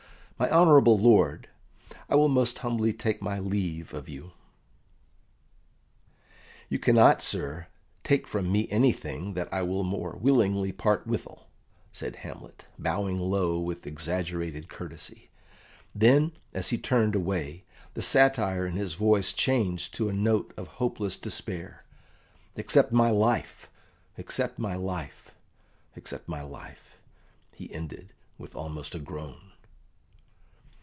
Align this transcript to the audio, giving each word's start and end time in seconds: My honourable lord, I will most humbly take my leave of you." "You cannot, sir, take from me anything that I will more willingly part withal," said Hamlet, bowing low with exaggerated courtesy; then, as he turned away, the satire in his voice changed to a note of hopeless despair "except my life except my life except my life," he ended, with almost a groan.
My 0.41 0.49
honourable 0.49 0.97
lord, 0.97 1.49
I 2.09 2.15
will 2.15 2.27
most 2.27 2.57
humbly 2.57 2.93
take 2.93 3.21
my 3.21 3.37
leave 3.37 3.93
of 3.93 4.09
you." 4.09 4.31
"You 6.67 6.79
cannot, 6.79 7.21
sir, 7.21 7.67
take 8.03 8.25
from 8.25 8.51
me 8.51 8.67
anything 8.71 9.35
that 9.35 9.53
I 9.53 9.61
will 9.61 9.83
more 9.83 10.17
willingly 10.19 10.71
part 10.71 11.05
withal," 11.05 11.47
said 11.91 12.15
Hamlet, 12.15 12.65
bowing 12.79 13.19
low 13.19 13.59
with 13.59 13.85
exaggerated 13.85 14.67
courtesy; 14.67 15.29
then, 15.93 16.31
as 16.55 16.69
he 16.69 16.77
turned 16.79 17.13
away, 17.13 17.63
the 17.93 18.01
satire 18.01 18.65
in 18.65 18.73
his 18.73 18.95
voice 18.95 19.33
changed 19.33 19.93
to 19.93 20.09
a 20.09 20.13
note 20.13 20.55
of 20.57 20.67
hopeless 20.67 21.17
despair 21.17 21.85
"except 22.55 22.91
my 22.91 23.11
life 23.11 23.69
except 24.17 24.57
my 24.57 24.73
life 24.73 25.29
except 25.95 26.27
my 26.27 26.41
life," 26.41 26.97
he 27.53 27.71
ended, 27.71 28.11
with 28.39 28.55
almost 28.55 28.95
a 28.95 28.99
groan. 28.99 29.49